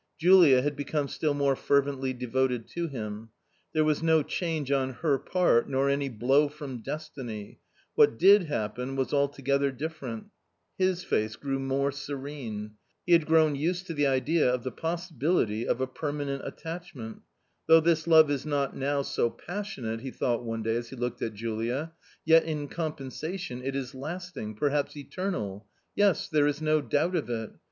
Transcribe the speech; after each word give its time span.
Julia 0.17 0.63
had 0.63 0.75
become 0.75 1.07
still 1.07 1.35
more 1.35 1.55
fervently 1.55 2.11
de 2.11 2.25
voted 2.25 2.67
to 2.69 2.87
him. 2.87 3.29
There 3.71 3.83
was 3.83 4.01
no 4.01 4.23
change 4.23 4.71
on 4.71 4.93
her 4.93 5.19
part 5.19 5.69
nor 5.69 5.91
any 5.91 6.09
blow 6.09 6.49
from 6.49 6.81
destiny; 6.81 7.59
what 7.93 8.17
did 8.17 8.45
happen 8.45 8.95
was 8.95 9.13
altogether 9.13 9.71
differ 9.71 10.07
ent 10.07 10.25
His 10.75 11.03
face 11.03 11.35
grew 11.35 11.59
more 11.59 11.91
serene. 11.91 12.77
He 13.05 13.13
had 13.13 13.27
grown 13.27 13.53
used 13.55 13.85
to 13.85 13.93
the 13.93 14.07
idea 14.07 14.51
of 14.51 14.63
the 14.63 14.71
possibility 14.71 15.67
of 15.67 15.79
a 15.79 15.85
permanent 15.85 16.41
attachment." 16.47 17.19
Though 17.67 17.79
this 17.79 18.07
love 18.07 18.31
is 18.31 18.43
not 18.43 18.75
now 18.75 19.03
so 19.03 19.29
passionate," 19.29 20.01
he 20.01 20.09
thought 20.09 20.43
one 20.43 20.63
day, 20.63 20.77
as 20.77 20.89
he 20.89 20.95
looked 20.95 21.21
at 21.21 21.35
Julia," 21.35 21.91
yet 22.25 22.43
in 22.43 22.69
compensation 22.69 23.61
it 23.63 23.75
is 23.75 23.93
last 23.93 24.35
ing, 24.35 24.55
perhaps 24.55 24.97
eternal! 24.97 25.67
Yes, 25.95 26.27
there 26.27 26.47
is 26.47 26.59
no 26.59 26.81
doubt 26.81 27.15
of 27.15 27.29
it. 27.29 27.51